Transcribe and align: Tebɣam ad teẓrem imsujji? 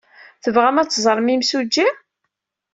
Tebɣam 0.43 0.77
ad 0.77 0.89
teẓrem 0.89 1.27
imsujji? 1.33 1.87